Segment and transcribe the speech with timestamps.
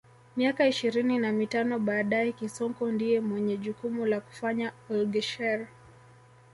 [0.37, 5.67] Miaka ishirini na mitano baadae Kisonko ndiye mwenye jukumu la kufanya olghesher